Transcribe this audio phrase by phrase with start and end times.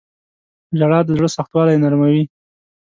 [0.77, 2.23] •ژړا د زړه سختوالی نرموي.